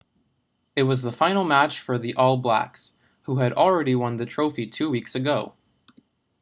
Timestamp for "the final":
1.03-1.43